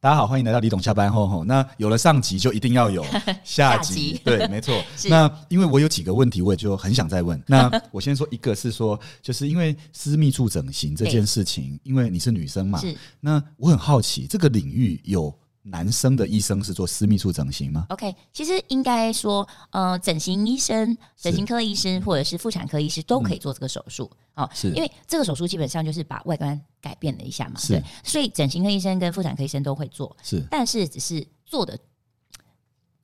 [0.00, 1.44] 大家好，欢迎来到李董下班后吼。
[1.44, 3.04] 那有了上集，就一定要有
[3.42, 4.80] 下集，对，没错。
[5.10, 7.42] 那因为我有几个问题，我也就很想再问。
[7.48, 12.80] 那 我先说一个是说，就是因为私密处整形这件事情，因为你是女生嘛，
[13.18, 15.36] 那我很好奇，这个领域有
[15.70, 24.68] 男生的医生是做私密处整形吗？OK，其实应该说，呃，整形医生、整形科医生或者是妇产科医师都可以做这个手术、哦，是。
[24.70, 27.74] 因为这个手术基本上就是把外观改变了一下嘛，是。
[27.74, 30.42] 对，所以整形科医生跟妇产科医生都会做，是。
[30.50, 31.78] 但是只是做的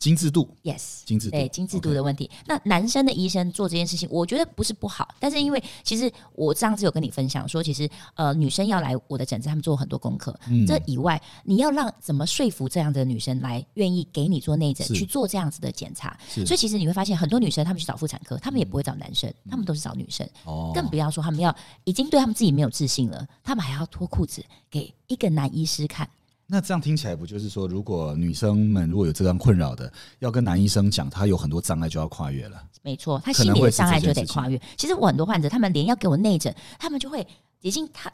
[0.04, 1.00] 精致度，yes。
[1.06, 2.30] 精致度，对精致度的问题。
[2.46, 10.66] 那男生的医生做这件事情，我觉得不是不好，但是因为其实我上次有跟你分享说，其实呃女生要来我的诊治，他们做很多功课，嗯。
[10.66, 16.14] 这以外，你要让怎么说服这样的女生来愿意给你做内诊，去做这样子的检查？
[16.28, 20.70] 所以其实你会发现，很多女生她们去找妇产科，她们也不会找男生，她们都是找女生，哦。
[20.74, 26.06] 更不要说她们要已经对她们自己没有自信了，她们还要脱裤子给一个男医师看。
[26.46, 32.62] 那这样听起来不就是说，如果女生们如果有这样困扰的，要跟男医生讲，他有很多障碍就要跨越了。
[32.82, 34.60] 没错，他心理的障碍就得跨越。
[34.76, 37.26] 其实我很多患者，他们连要给我内诊，他们就会
[37.62, 38.12] 已经他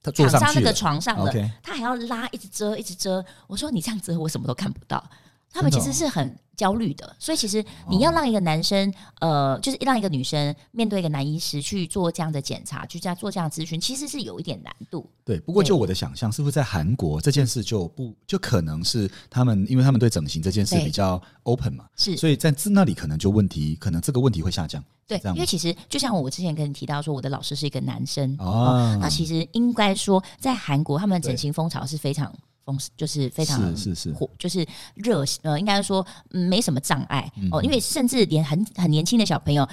[0.00, 3.24] 他坐躺上那个床上了他还要拉，一直遮，一直遮。
[3.48, 5.04] 我说你这样遮，我什么都看不到。
[5.52, 15.08] 他们其实是很焦虑的，所以其实你要让一个男生，呃，就是让一个女生面对一个男医师去做这样的检查，去这样做这样的咨询，其实是有一点难度。
[15.24, 24.82] 对，不过就我的想象，是不是在韩国这件事就不就可能是他们，因为他们对整形这件事比较 open 嘛，是所以在自那里可能就问题，可能这个问题会下降。
[25.08, 32.34] 对因为其实就像我之前跟你提到说，我的老师是一个男生哦那其实应该说，在韩国他们的整形风潮是非常
[32.66, 39.66] 风，就是非常是是是火，就是热，呃，应该说、嗯、没什么障碍、嗯哦，因为甚至连很很年轻的小朋友。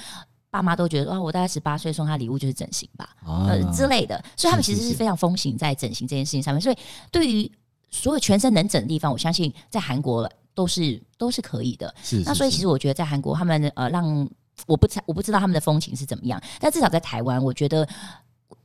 [0.53, 6.61] 爸妈都觉得哦，我大概十八岁送他礼物就是整形吧，啊呃之类的，所以他们其实是非常风行在整形这件事情上面。
[6.61, 6.77] 所以
[7.11, 7.51] 对于
[7.89, 11.91] 所有全身能整的地方，我相信在韩国都是都是可以的。
[12.03, 14.29] 是是那所以其实我觉得在韩国，他们呃让
[14.67, 17.89] 我不知我不知道他们的风情是怎么样，但至少在台湾，我觉得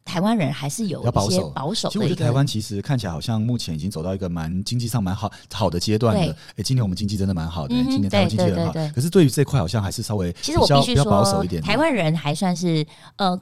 [0.08, 2.14] 台湾人还是有一些保守保守其实我觉。
[2.14, 6.34] 得台湾其实看起来好像目前已经走到一个蛮经济上蛮好好的阶段了对。
[6.56, 8.72] 哎，今年我们经济真的蛮好的，嗯今年台湾经济很好。
[8.94, 11.62] 可是对于这块好像还是稍微其实我必须说，保守一点。
[11.62, 12.86] 台湾人还算是
[13.16, 13.38] 呃，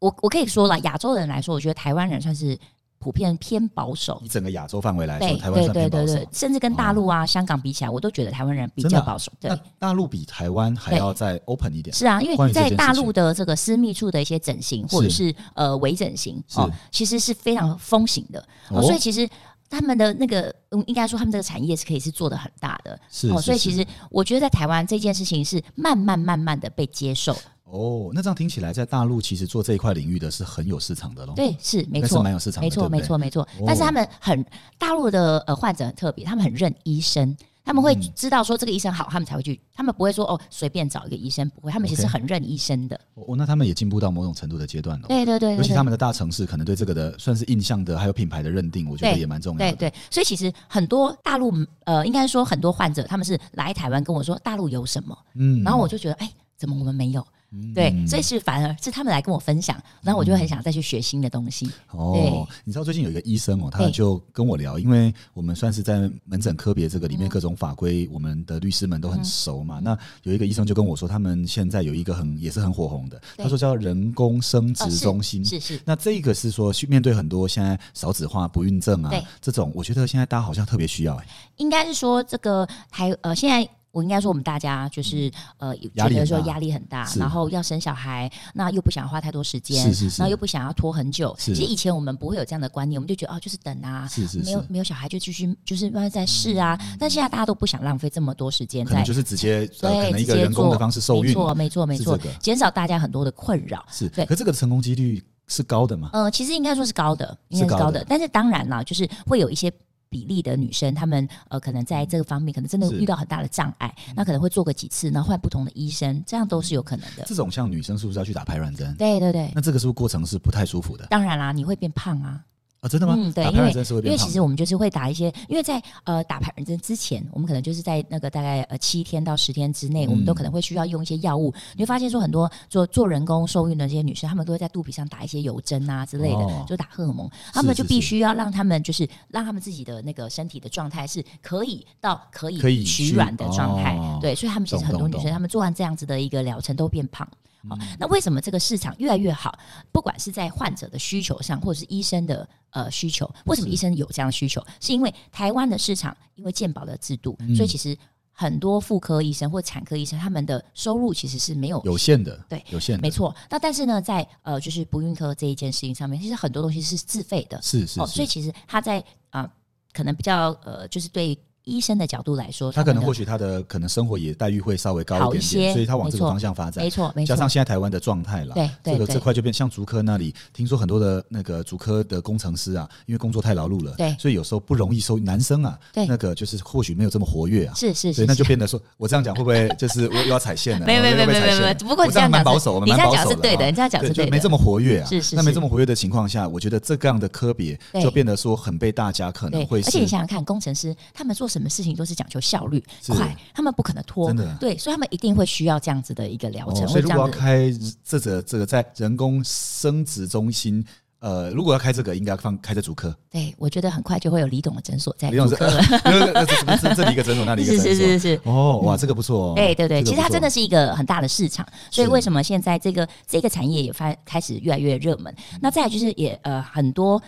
[0.00, 2.58] 我我可以说了，亚洲人来说，我觉得台湾人算是
[3.02, 4.20] 普遍偏保守。
[4.24, 4.28] 以。
[4.28, 9.32] 整个亚洲范围来说，台湾对对对对。，甚至跟大陆啊、香港比起来，我都觉得台湾人比较保守。
[9.40, 9.50] 对。
[9.50, 11.94] 那，大陆比台湾还要再 open 一点。
[11.94, 15.34] 是啊，因为在大陆的这个私密处的一些整形或者是。
[15.54, 16.60] 呃微整形是。
[16.60, 18.38] 哦，其实是非常风行的。
[18.68, 18.82] 哦，哦。
[18.82, 19.28] 所以其实
[19.68, 22.98] 他们的那个嗯，应该说他们这个产业是可以是做的很大的。
[23.10, 27.36] 是所以其实我觉得在台湾这件事情是慢慢慢慢的被接受，
[27.72, 31.32] 哦，那这样听起来，在大陆其实做这一块领域的是很有市场的喽。
[31.34, 33.64] 对，是没错，蛮有市场的没错，没错，没错哦。
[33.66, 34.44] 但是他们很
[34.78, 37.34] 大陆的呃患者很特别，他们很认医生。
[37.64, 43.00] 他们会嗯知道说这个医生好，他们才会去，他们不会说哦随便找一个医生，不会，他们其实很认医生的。
[43.14, 45.06] 哦，那他们也进步到某种程度的阶段了。
[45.06, 45.82] 对对对尤其他。
[45.84, 49.76] 们的大城市，可能对这个的算是印象的，还有品牌的认定，我觉得也蛮重要的。
[49.76, 57.24] 对对，所以其实很多大陆呃，应该说很多患者他们是来台湾跟我说大陆有什么，嗯然后我就觉得哎，怎么我们没有？
[57.74, 61.70] 对，所以是反而是他们来跟我分享，然后我就很想再去学新的东西。
[61.92, 67.22] 哦，你知道最近有一个医生哦，他就跟我聊，因为我们算是在门诊科别这个里嗯。
[67.22, 69.78] 面各种法规，我们的律师们都很熟嘛。
[69.78, 75.44] 那有一个医生就跟我说，他们现在有一个很也是很火红的，他说叫人工生殖中心。
[75.44, 81.26] 是是，那这个是说去面对很多现在少子化、不孕症啊这种，我觉得现在大家好像特别需要哎、
[81.58, 91.34] 应该是说这个台呃，现在我应该说我们大家就是呃，压力很大觉得说压力很大，然后要生小孩，那又不想花太多时间，是是是然后又不想要拖很久。
[91.38, 94.08] 其实以前我们不会有这样的观念，我们就觉得哦，就是等啊，
[94.44, 96.78] 没有没有小孩就继续就是慢慢在试啊。
[96.98, 103.84] 但现在大家都不想浪费这么多时间在就是直接呃，对可能一个人工的方式受孕，没错没错减少大家很多的困扰。
[103.90, 106.08] 是，对可这个成功几率是高的嘛？
[106.14, 108.06] 呃，其实应该说是高的，应该是是高的高的。
[108.08, 109.70] 但是当然啦，就是会有一些
[110.12, 117.24] 比例的女生，她们呃可能在这个方面可能真的遇到很大的障碍，那可能会做个几次，然后换不同的医生，这样都是有可能的。
[117.26, 118.94] 这种像女生是不是要去打排卵针？
[118.96, 122.44] 对对对，那这个是不是过程是不太舒服的当然啦，你会变胖啊。
[122.82, 122.88] 啊？
[122.88, 123.14] 真的吗？
[123.16, 123.70] 嗯，对，因为
[124.04, 124.16] 因为。
[124.16, 131.54] 其实我们就是会打一些，因为在呃打排卵针之前，我们可能就是在那个大概呃七天到十天之内，我们都可能会需要用一些药物。
[131.76, 143.96] 你会发现说很多做做人工受孕的这些女生，她们都会在肚皮上打一些油针啊之类的，哦就打荷尔蒙，她们就必须要让她们就是让她们自己的那个身体的状态是可以到可以取取卵的状态。
[143.96, 147.28] 哦对，所以她们其实很多女生，她们做完这样子的一个疗程都变胖。
[147.68, 149.58] 好，那为什么这个市场越来越好？
[149.92, 154.64] 不管是在患者的需求上，或者是医生的呃需求，为什么医生有这样的需求？
[154.80, 157.96] 是因为台湾的市场因为健保的制度，所以其实
[158.32, 163.34] 很多妇科医生或产科医生他们的收入其实是没有有限的，对有限的，没错。
[163.50, 169.48] 那但是呢，在呃就是不孕科这一件事情上面，其实很多东西是自费的，哦，是是是所以其实他在啊、
[169.92, 176.90] 可能比较呃就是对医生的角度来说，他可能或许他的可能生活也待遇会稍微高一点点，所以他往这个方向发展没。
[176.90, 184.14] 错没错加上，现在台湾的状态了，对对这个这块就变像竹科那里，听说很多的那个竹科的工程师啊，因为工作太劳碌了，对。
[184.18, 186.06] 所以有时候不容易收男生啊，对。
[186.06, 190.86] 那个就是或许没有这么活跃啊，是是是，所以那就变得说，我这样讲会不会就是我又要踩线了？
[190.86, 195.06] 没有没有没有没有不过这这样蛮保守，我们蛮保守讲是对的啊你这样讲是对没这么活跃啊。
[195.06, 198.02] 是是那没是这么活跃的情况下，我觉得这个样的科别对。
[198.02, 207.32] 就变得说很被大家可能对，会是而且你想想看，工程师他们做什么事情都是讲求效率是快，他们不可能拖，对，所以他们一定会需要这样子的一个疗程，哦，所以如果要。
[207.32, 207.72] 开
[208.04, 210.84] 这个这个在人工生殖中心，
[211.18, 213.12] 呃，如果要开这个，应该放开在主科。
[213.30, 215.66] 对，我觉得很快就会有李董的诊所在主科
[216.94, 217.94] 这一个诊所，那里一个是诊所。
[217.96, 218.40] 是是是是。
[218.44, 219.52] 哦，哇，这个不错哦。
[219.56, 225.34] 对对对，其实它真的是一个很大的市场，所以是为什么现在这个这个产业也发开始越来越热门？
[225.60, 227.20] 那再来就是也呃很多。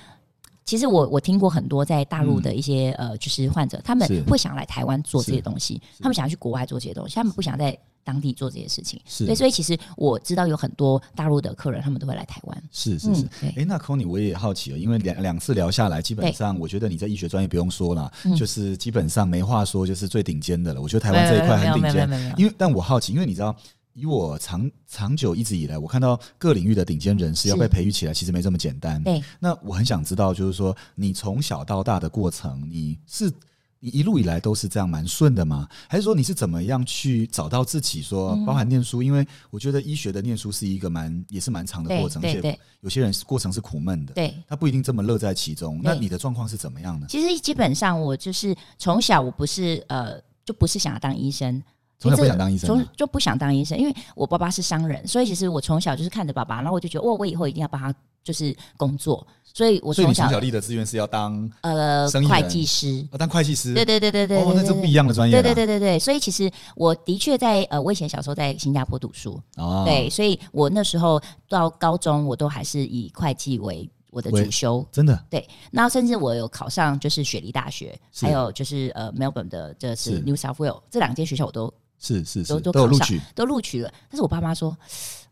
[0.64, 4.22] 其实我我听过很多在大陆的一些、呃，就是患者，他们是。
[4.24, 8.98] 会想来台湾做这些是东西，他们想要去国外做这些东西，他们不想在当地做这些事情。
[9.04, 9.26] 是。
[9.26, 12.62] 对，所以其实我知道有很多大陆的客人，他们都会来台湾。
[12.72, 13.28] 是是是。
[13.66, 18.34] 那 c o n y 我也好奇了，因为两两次聊下来，基本上我觉得你在医学专业不用说了，嗯。
[18.34, 20.80] 就是基本上没话说，就是最顶尖的了。
[20.80, 22.34] 我觉得台湾这一块很顶尖。
[22.38, 23.54] 因为但我好奇，因为你知道。
[23.94, 29.02] 以我长长久一直以来，我看到各领域的顶尖人士要被培育起来，其实没这么简单。
[29.02, 33.32] 对，那我很想知道，就是说你从小到大的过程，你是
[33.78, 35.68] 你一路以来都是这样蛮顺的吗？
[35.88, 39.00] 还是说你是怎么样去找到自己说，嗯包含念书？
[39.00, 45.80] 因为我觉得医学的念书是一个蛮也是蛮长的过程，而且有些人是过程是苦闷的，对，他不一定这么乐在其中。
[45.82, 47.06] 那你的状况是怎么样呢？
[47.08, 51.62] 其实基本上我就是从小我不是呃，就不是想要当医生。
[52.10, 63.74] 从小不想当医生啊从就不想当医生，因为我爸爸是商人，所以其实我从小就是看着爸爸，然后我就觉得，哦，我以后一定要帮他就是工作，所以我从小从小立的志愿是要当呃会计师，要当会计师？
[63.74, 65.54] 对对对对对，哦，那这不一样的专业对了。
[65.54, 74.86] 对对对对，所以其实我的确在呃，我以前小时候在新加坡读书，哦，对，所以我那时候到高中，我都还是以会计为我的主修。
[74.90, 84.76] 真的对，然后甚至我有考上就是雪梨大学，是还有就是呃 Melbourne 的这是是 New South Wales 这两间学校我都是是是都都录取，都录取了，但是我爸妈说，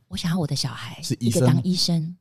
[0.08, 2.16] 我想要我的小孩是一个当医生。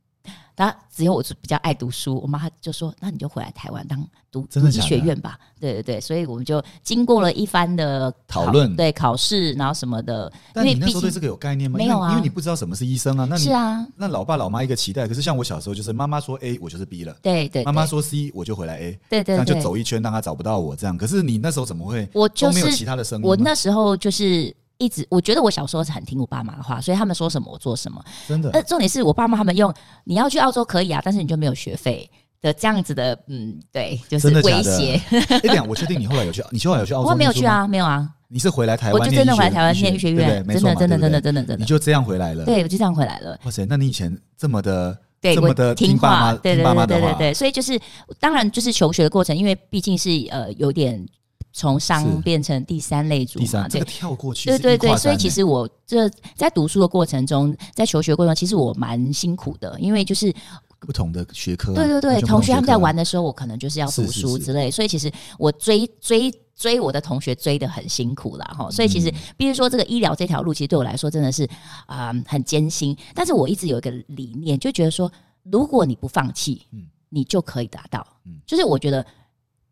[0.61, 3.99] 然后只有我是比较爱读书，我妈就说：“那你就回来台湾当
[4.31, 10.31] 读读医学院吧。”对对对，所以我们就经过了一番的考讨论对考试，然后什么的。
[10.53, 11.79] 但你那时候对这个有概念吗？
[11.79, 13.25] 没有啊因为因为你不知道什么是医生啊。
[13.27, 20.95] 那你是啊，那老爸老妈一个期待，可是像我小时候就是妈妈说 A 我就是 B 了，对对，对妈妈说 C 我就回来 A，这对对对，样就走一圈让他找不到我这样。
[20.95, 23.29] 可是你那时候怎么会我就是没有其他的生活？
[23.29, 28.03] 我那时候就是一直，我觉得我小时候是很听我爸妈的话，所以他们说什么我做什么。
[28.27, 29.71] 真的呃，重点是我爸妈他们用
[30.03, 32.09] 你要去澳洲可以啊，但是你就没有学费
[32.41, 34.99] 的这样子的，嗯，对，就是威胁。
[35.09, 37.09] 哎，这样我确定你后来有去，你后来有去澳洲？
[37.09, 43.39] 我没有去，啊，没有啊，你是回来台湾我就真的回来台湾念医学院，真的真的真的真的真的，你就这样回来了。，对我就这样回来了。
[43.45, 47.79] 哇塞，那你以前这么的对，这么的我听话，对听对对对对对，所以就是
[48.19, 51.05] 当然就是求学的过程，因为毕竟是呃有点
[51.53, 53.85] 从商变成第三类组嘛，对第三这个。
[53.85, 60.33] 跳过去是对对对，所以其实我这在读书的过程中，在求学过程中，其实我蛮辛苦的，因为就是
[60.79, 68.71] 不同的学科啊，对对对，同学他们在玩的时候，我可能就是要读是是是书之类，所以其实我追追追我的同学追的很辛苦啦哈。
[68.71, 71.47] 所以其嗯实，比如说这个医疗这条路，其实对我来说真的是
[71.85, 72.97] 啊、很艰辛。
[73.13, 75.11] 但是我一直有一个理念，就觉得说，
[75.43, 78.07] 如果你不放弃，嗯你就可以达到。
[78.25, 79.05] 嗯就是我觉得。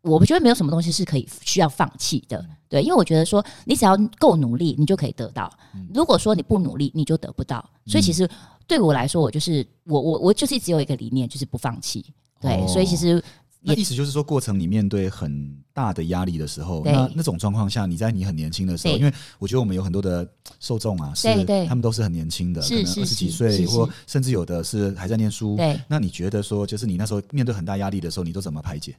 [0.02, 5.52] 我觉得没有什么东西是可以需要放弃的，嗯对，因为我觉得说你只要够努力，你就可以得到。
[5.74, 7.68] 嗯如果说你不努力，你就得不到。
[7.86, 8.28] 所以其实
[8.66, 12.04] 对我来说，我就是我我我就是只有一个理念，就是不放弃。
[12.40, 13.22] 对，哦所以其实
[13.60, 20.26] 那意思就是说，过程你面对很大的压力的时候，那那种状况下，你在你很年轻的时候，因为我觉得我们有很多的
[20.60, 21.28] 受众啊，是
[21.66, 25.56] 他们都是很年轻的，可能二十几岁，或甚至有的是还在念书。
[25.56, 28.96] 对，那你觉得说，就是你那时候面对很大压力的时候，你都怎么排解？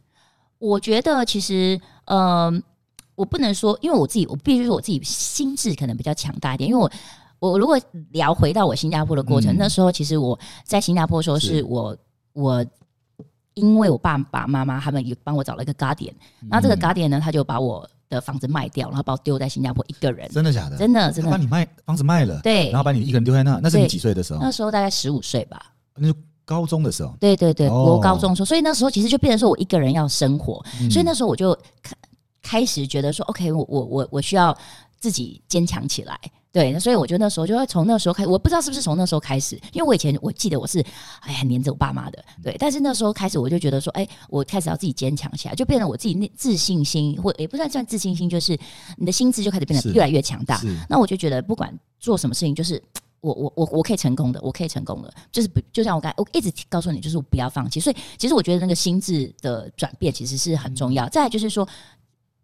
[0.61, 2.63] 我觉得其实，嗯、
[3.15, 6.89] 我不能说，因为我自己，我必须说我自己心智可能比较强大一点，因为我。
[7.41, 7.75] 我如果
[8.11, 11.97] 聊回到我新加坡的过程，嗯那时候其实我在新加坡的时候，是是我
[12.33, 12.63] 我
[13.55, 16.13] 因为我爸爸妈妈他们也帮我找了一个 guardian，
[16.47, 20.29] 那这个嗯 guardian 呢，他就把我的房子卖掉，然后把我丢在新加坡一个人。
[20.29, 20.77] 真的假的？
[20.77, 24.39] 真的真的他把你卖房子卖了，对然后把你一个人丢在那，那是你对几岁的时候？
[24.39, 25.73] 那时候大概十五岁吧。
[25.95, 26.13] 那是
[26.45, 27.15] 高中的时候。
[27.19, 31.95] 对对对，哦国高中的时候，所以那时候其实就变成说我一个人要生活，嗯所以那时候我就开
[32.41, 34.55] 开始觉得说，OK，我我我我需要
[34.99, 36.19] 自己坚强起来。
[36.53, 40.85] 对，所以我觉得那时候就会从那时候开始，我不知道是不是从那时候开始，因为我以前我记得我是
[41.21, 48.59] 哎很黏着我爸妈的，对，但是那时候开始我就觉得说，哎，我开始要自己坚强起来，就变得我自己那自信心，或也不算算自信心，就是
[48.97, 50.59] 你的心智就开始变得越来越强大。
[50.89, 52.83] 那我就觉得不管做什么事情，就是
[53.21, 57.79] 我我我我可以成功的，我可以成功的，就是不就像我刚才我一直告诉你，就是我不要放弃。
[57.79, 61.07] 所以其实我觉得那个心智的转变其实是很重要。
[61.07, 61.67] 再来就是说。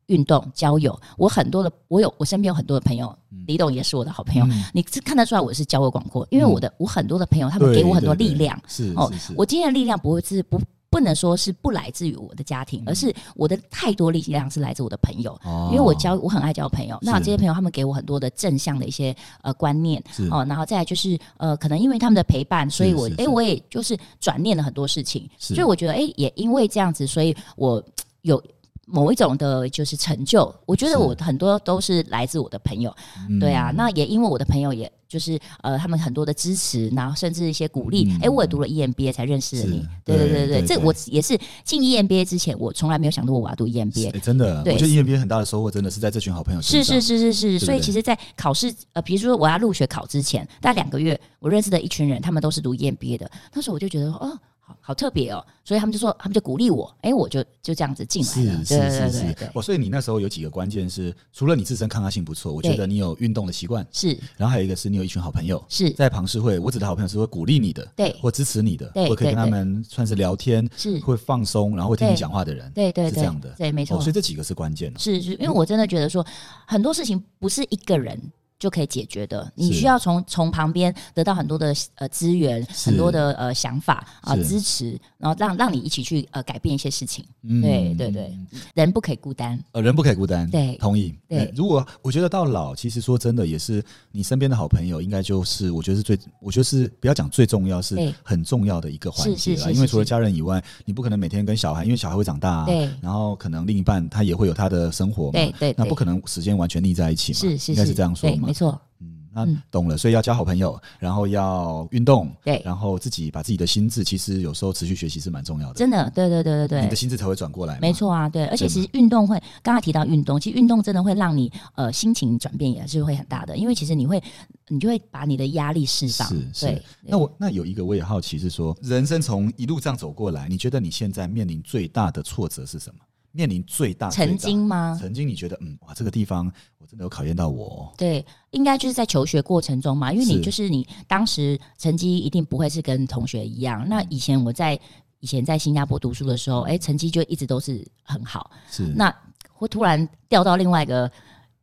[0.07, 3.13] 运动、交友，我很多的，我有我身边有很多的朋友，
[3.46, 10.57] 李董也是我的好朋友，嗯你是看得出来我是交友广阔，因为我的、我很多的朋友，他们给我很多力量，是哦是是，我今天的力量不会是不
[10.98, 15.39] 不能说是不来自于我的家庭，而是我的太多力量是来自我的朋友。
[15.44, 15.70] 哦。
[15.72, 20.27] 因为我交我很爱交朋友，那这些朋友他们给我很多的正向的一些呃观念是。
[20.32, 23.30] 哦，然后再来就是呃，可能因为他们的陪伴，所以我哎、是是是。
[23.30, 27.84] 我也就是转念了很多事情，所以我觉得哎、也因为这样子，所以我
[28.24, 28.42] 有
[28.89, 32.96] 某一种的就是成就，我觉得我很多都是来自我的朋友，
[33.29, 34.91] 嗯对啊，那也因为我的朋友也。
[35.10, 38.12] 就是呃，他们很多的支持，然后甚至一些鼓励。
[38.15, 39.88] 哎、嗯我也读了 EMBA 才认识了你。
[40.03, 44.20] 对对对对对对我也是进 EMBA 之前，我从来没有想过我要读 EMBA 哎。
[44.20, 47.00] 真的，对我觉得 EMBA 很大的收获真的是在这群好朋友身上。
[47.00, 53.32] 是是是是是，对所以其实，在考试呃，比如说我要入学考之前，大概两个月，我认识的一群人，他们都是读 EMBA 的。
[53.53, 58.65] 那时候我就觉得，哦，好好特别哦，所以他们就说，他们就鼓励我，哎，我就就这样子进来是了。
[58.65, 75.00] 是是是对对对，哦，所以你那时候有几个关键是，除了你自身抗压性不错，我觉得你有运动的习惯，是然后还有一个是你有一群好朋友，是在庞氏会，我指的好朋友是会鼓励你的，对或支持你的，对或可以跟他们算是聊天，是，会放松，然后会听你对讲话的人，对对对是这样的，对，没错哦，所以，这几个是关键的。
[75.00, 76.25] 是是，因为我真的觉得说，
[76.65, 78.19] 很多事情不是一个人。
[78.60, 84.44] 就可以解决的，你需要从从旁边得到很多的呃资源，很多的呃想法啊、是。
[84.46, 87.24] 支持，然后让让你一起去呃改变一些事情。
[87.44, 87.62] 嗯。
[87.62, 88.38] 对对对，
[88.74, 89.60] 人不可以孤单。
[89.74, 90.76] 呃，人不可以孤单，对。
[90.78, 91.14] 同意。
[91.28, 91.40] 对。
[91.40, 99.72] 嗯如果我觉得到老，其实说真的，也是你身边的好朋友，应该就是我觉得是最，我觉得是不要讲最重要，是很重要的一个环节是是啦。
[99.72, 100.08] 因为除了是。
[100.08, 102.90] 是是家人以外，你不可能每天跟小孩，因为小孩会长大、啊，对。
[103.02, 105.76] 然后可能另一半他也会有他的生活嘛，对对对。
[105.78, 108.54] 那不可能时间完全腻在一起嘛，是是应该是这样说对，嘛没。
[108.54, 109.62] 错，嗯，那嗯。
[109.70, 112.60] 懂了，所以要交好朋友，然后要运动，对。
[112.66, 117.80] 然后自己把自己的心智，其实有时候持续学习是蛮重要的，真的，对对对对对，你的心智才会转过来嘛。
[117.82, 124.22] 没错啊，对，而且其实运动会，刚刚提到运动，其实运动真的会让你呃心情转变也是会很大的，因为其实你会，
[124.70, 133.00] 你就会把你的压力释放，是是，那我那有一个我也好奇是说，人生从一路这样走过来，你觉得你现在面临最大的挫折是什么？
[133.38, 134.98] 面临最大曾经吗？
[135.00, 143.88] 曾经你觉得嗯哇这个地方我真的有考验到我哦、对，应该就是在求学过程中嘛，因为你就是你当时成绩一定不会是跟同学一样。
[143.88, 144.77] 那以前我在
[145.20, 148.50] 以前在新加坡读书的时候，哎、成绩就一直都是很好。
[148.72, 149.13] 是那
[149.53, 151.12] 会突然掉到另外一个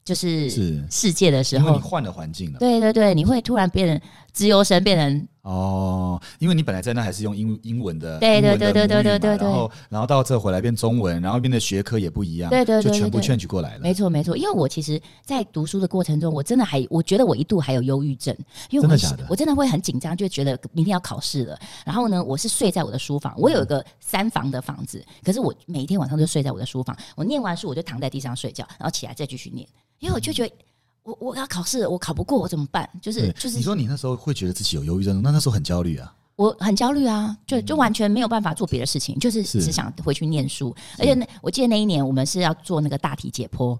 [0.04, 18.34] 就是是世界的时候，你换了环境了对对对，你会突然变成自由生，变成哦，因为你本来在那还是用英英文的，对对对对对对对然后然后到这回来变中文，然后变的学科也不一样，对对对就全部对对 change 过来了，没错没错，因为我其实，在读书的过程中，我真的还，我觉得我一度还有忧郁症，
[18.70, 19.26] 因为真的假的？
[19.28, 21.58] 我真的会很紧张，就觉得明天要考试了。
[21.84, 26.96] 然后呢，我是睡在我的书房，我有一个三房的房子，可是我每天晚上就睡在我的书房。
[27.16, 30.54] 我念完书，我就躺在地上睡觉，然后起来再继续念，因为我就觉得
[31.04, 32.88] 我我要考试，我考不过，我怎么办？
[33.00, 40.74] 就是，就是你说你那时候会觉得自己有忧郁症，那那时候很焦虑啊，我很焦虑啊，就就完全没有办法做别的事情，就是是只想回去念书。
[40.98, 43.78] 而且那我记得那一年我们是要做那个大体解剖，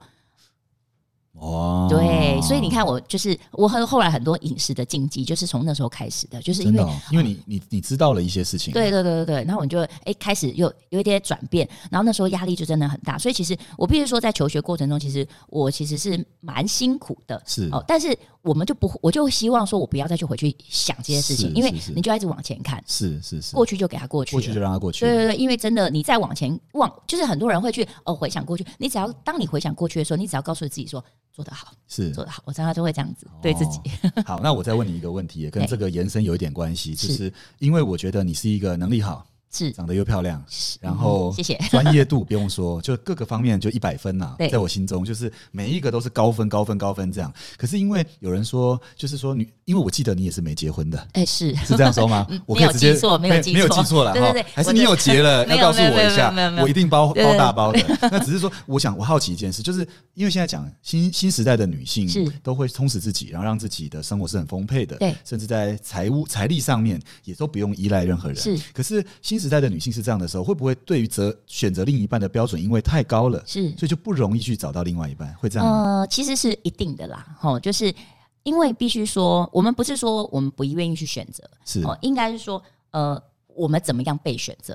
[1.33, 6.85] 哇，对，所以你看，我就是我很后来很多饮食的禁忌，就是从那时候开始的，就是因为。
[6.85, 17.69] 哦、因为你你你知道了一些事情，对对对对对，然后我就哎、开始有有一点转变，然后那时候压力就真的很大，所以其实我必须说，在求学过程中，其实我其实是蛮辛苦的，是。
[17.73, 28.67] 哦，但是我们就不，我就希望说我不要再去回去想这些事情，因为你就要一直往前看，是是是，过去就给他过去，过去就让他过去，对对对，因为真的，你再往前望，就是很多人会去哦回想过去。
[28.79, 31.03] 你只要当你回想过去的时候，你只要告诉自己说
[31.35, 32.13] 做得好，是。
[32.13, 33.81] 做得好，我常常就会这样子对自己。
[34.15, 37.15] 哦好，那我再问你一个问题，也跟 这个延伸有一点关系，就是。
[37.15, 47.33] 是因为我觉得你是一个能力好、是长得又漂亮，是然后谢谢 专业度不用说，就各个方面就一百分呐、对在我心中就是每一个都是高分、高分、高分这样。
[47.57, 52.27] 可是因为有人说，就是说你，因为我记得你也是没结婚的，哎是是这样说吗？
[52.47, 55.47] 我可没有以直接记错没有记没有错记错了 哈对对对，还是你有结了？
[55.47, 57.81] 要告诉我一下我一定包包大包的。
[58.03, 62.09] 那只是说，我想我好奇一件事，就是因为现在讲新新时代的女性
[62.43, 68.37] 都会充实自己，然后让自己的生活是很丰沛的，对甚至在财务财力上面也都不用依赖任何人。
[68.37, 75.35] 是可是新时代的女性是这样的时候，会不会对于择选择另一半的标准因为太高了，是所以就不容易去找到另外一半？
[75.35, 76.01] 会这样吗？
[76.01, 77.95] 呃，其实是一定的啦，吼，就是
[78.43, 84.75] 因为必须说，我们不是说我们不愿意去选择，是哦，应该是说，呃，我们怎么样被选择？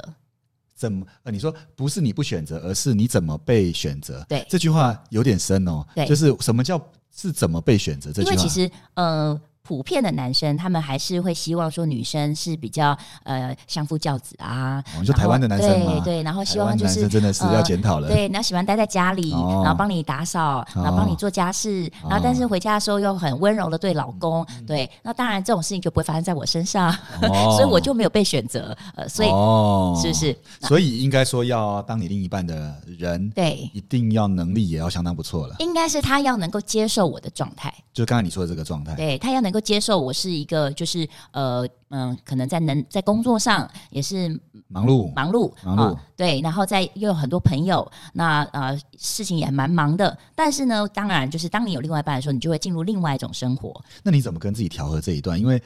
[0.75, 1.03] 怎么？
[1.23, 4.23] 呃，你说不是你不选择，而是你怎么被选择？
[4.29, 5.83] 对这句话有点深哦。
[5.95, 6.79] 对就是什么叫
[7.13, 8.13] 是怎么被选择？
[8.13, 14.83] 这句话因为其实呃，普遍的男生他们还是会希望说女生是比较呃相夫教子啊。
[14.95, 18.07] 哦你说台湾的男生对对，然后希望就是生真的是要检讨了。
[18.07, 24.43] 对，然后喜欢待在家里，哦然后帮你打扫，然后帮你做家事，然后但是回家的时候又很温柔的对老公。
[24.65, 26.91] 对，那当然这种事情就不会发生在我身上，
[27.55, 28.75] 所以我就没有被选择。
[28.95, 30.35] 呃，所以、哦是不是？
[30.61, 35.57] 所以应该说要当你另一半的人，对，一定要能力也要相当不错了。
[35.59, 44.29] 应该是他要能够接受我的状态，就刚才你说的这个状态，对他要能够接受我是一个就是呃嗯，可能在能在工作上也是
[44.67, 50.15] 忙碌，忙碌，忙碌啊对，然后在又有很多朋友，那呃事情也蛮忙的。
[50.35, 53.81] 但是呢，当然就是当你有另外一半的时候，你就会进入另外一种生活。
[54.03, 55.39] 那你怎么跟自己调和这一段？
[55.39, 55.61] 因为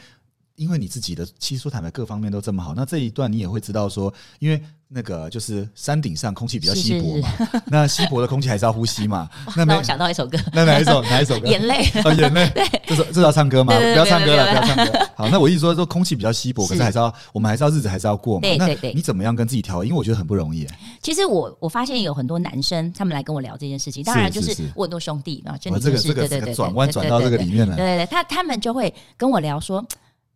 [0.56, 7.30] 因为你自己的七叔坦白各方面都这么好，那这一段你也会知道说，因为那个就是山顶上空气比较稀薄嘛，
[7.66, 9.28] 那稀薄的空气还是要呼吸嘛。
[9.58, 11.48] 那想到一首歌，那哪一首哪一首歌？
[11.50, 11.84] 眼泪。
[12.06, 12.52] 哦，眼泪。
[12.86, 13.74] 这首这首要唱歌吗？
[13.74, 15.10] 对对对不要唱歌了，不要唱歌。
[15.16, 18.48] 好，那我一直说，说空气比较稀薄，可是是还是要我们还是要日子还是要过嘛。
[18.48, 19.84] 那对对对你怎么样跟自己调？
[19.84, 20.68] 因为我觉得很不容易。
[21.02, 29.84] 其实我我发现有很多男生他们来跟我聊这件事情，当然就是是是我很多兄弟啊，真的就是我这个这个对对对对这个转弯转到这个对里面了对对对，他他们就会跟我聊说，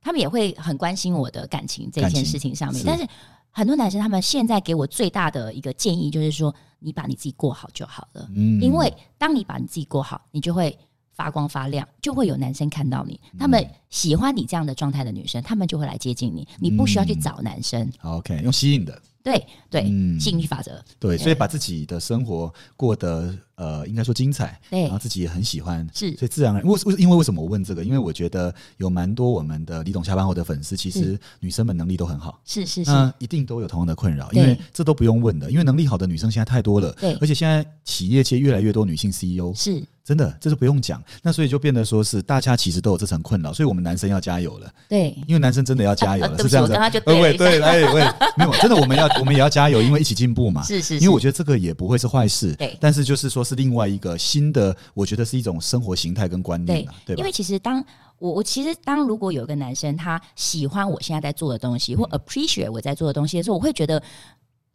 [0.07, 2.87] 他们也会很关心我的感情这件事情上面，是。
[2.87, 3.05] 但是
[3.51, 8.61] 很多男生他们现在给我最大的一个建议就是说，你把你自己过好就好了，嗯。
[8.61, 10.77] 因为当你把你自己过好，你就会。
[11.17, 13.19] 发光发亮，就会有男生看到你。
[13.39, 16.47] 他们喜欢你这样的状态的女生，他们就会来接近你。
[16.59, 20.19] 你不需要去找男生，好 OK，用吸引的，对对，嗯。
[20.19, 20.79] 吸引力法则。
[20.99, 24.83] 对，所以把自己的生活过得呃，应该说精彩，对。
[24.83, 26.15] 然后自己也很喜欢，是。
[26.15, 27.84] 所以自然而然，为为因为为什么我问这个？
[27.84, 32.39] 因为我觉得有蛮多我们的李董下班后的粉丝，其实女生们能力都很好。
[32.45, 37.13] 是是是，那一定都有同样的困扰，因为这都不用问的，因为能力好的女生现在太多了，对。
[37.15, 39.84] 而且现在企业界越来越多女性 CEO，是。
[40.08, 45.13] 真的这是不用讲，那所以就变得说是大家其实都有这层困扰，所以我们男生要加油了，对。
[45.27, 46.71] 因为男生真的要加油了，是这样子。
[47.01, 47.36] 对。
[47.36, 48.01] 对，来喂，
[48.38, 50.63] 没有，真的我们要我们也要加油，因为一起进步嘛。
[50.63, 52.77] 是是是，因为我觉得这个也不会是坏事，对。
[52.79, 57.19] 但是就是说是另外一个新的，我觉得是一种生活形态跟观念对啊，对吧？
[57.19, 57.31] 因为？
[57.31, 57.83] 其实当
[58.19, 62.19] 我我其实当如果有一个男生他喜欢我现在在做的东西，或嗯。
[62.19, 64.01] appreciate 我在做的东西的时候，我会觉得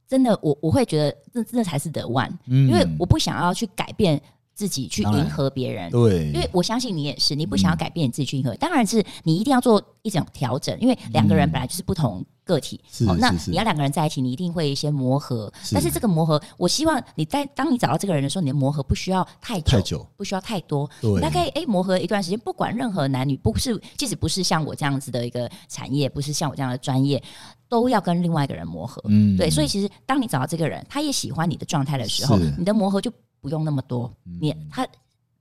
[0.08, 2.68] 真的我我会觉得这这才是 the one，、嗯。
[2.68, 4.20] 因为我不想要去改变
[4.54, 5.90] 自己去迎合别人。
[5.90, 20.06] 对，因为我相信你也是，你不想要改变你自己去迎合，当然是你一定要做一种调整，因为两个人本来就是不同个体，哦，那你要两个人在一起，你一定会先磨合，但是这个磨合，我希望你在当你找到这个人的时候，你的磨合不需要太久，太久。
[20.16, 21.10] 不需要太多，对。
[21.12, 27.22] 你大概哎磨合一段时间，不管任何男女，不是即使不是像我这样子的一个产业，不是像我这样的专业，
[27.68, 29.02] 都要跟另外一个人磨合。
[29.06, 29.36] 嗯。
[29.36, 34.38] 对，所以其实当你找到这个人，他也喜欢你的状态的时候，你的磨合就不用那么多，嗯。
[34.40, 34.86] 你他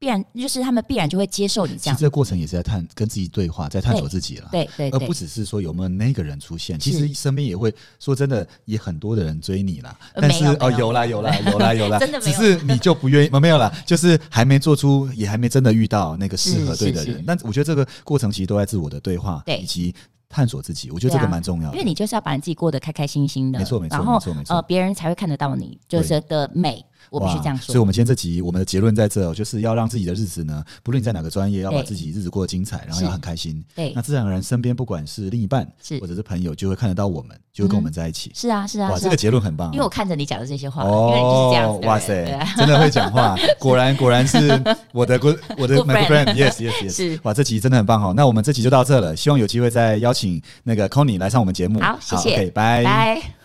[0.01, 1.99] 必然就是他们必然就会接受你这样其实。
[1.99, 4.49] 这个过程也是在探跟自己对话，在探索自己了。
[4.51, 9.95] 对对对而不，只是说有没有那个人出现，其实身边也会说真的，也很多的人追你啦。
[10.15, 16.75] 呃但是哦，有啦有啦有啦有啦， 真的没有只 是你就不愿意，没有啦，就是还没做出，也还没真的遇到那个适合。
[16.75, 19.93] 对的人但我觉得这个过程其实都在自我的对话，对以及
[20.27, 21.77] 探索自己，我觉得这个蛮重要的。
[21.77, 26.83] 因为你就是要把你自己过得开开心心的，没错没错然后没错没错呃，别人才会看得到你就是的美。
[27.09, 33.63] 我必须这样说所以，我们今天这集我们的结论在这哦，就是要让自己的日子呢，不论你在哪个专业，要把自己日子过得精彩，然后是要很开心。
[33.75, 38.31] 对那自然而然，身边不管是另一半是或者是朋友，就会看得到我们，就会跟我们在一起。
[38.35, 39.71] 是啊是啊哇，这个，结论很棒啊。
[39.73, 44.61] 因为我看着你讲的这些话，因为你就是这样子哇塞，真的会讲话，果然果然是
[44.91, 48.13] 我的 good 我的 my friend friend，yes yes yes，是哇，这集真的很棒哈。
[48.15, 51.79] 那我们这集就到这了，希望有机会再邀请那个 Conny 来上我们节目。
[51.79, 52.83] 好谢谢 OK，拜。
[52.83, 53.40] 拜。